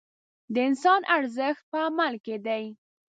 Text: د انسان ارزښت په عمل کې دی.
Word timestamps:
د 0.53 0.55
انسان 0.69 1.01
ارزښت 1.15 1.63
په 1.71 1.77
عمل 1.87 2.13
کې 2.25 2.35
دی. 2.45 2.63